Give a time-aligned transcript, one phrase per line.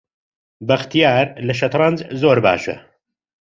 [0.67, 2.75] بەختیار لە شەترەنج زۆر باشە.